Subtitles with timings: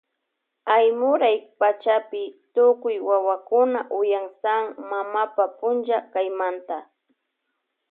[0.77, 2.21] Aymuray pachapi
[2.53, 6.77] tukuy wawakuna uyansan mamapa punlla kaymanta.